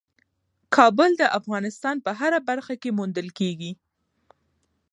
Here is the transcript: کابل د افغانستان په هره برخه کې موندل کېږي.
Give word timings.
کابل 0.75 1.09
د 1.21 1.23
افغانستان 1.39 1.95
په 2.05 2.11
هره 2.19 2.39
برخه 2.49 2.73
کې 2.81 2.89
موندل 2.97 3.27
کېږي. 3.39 3.71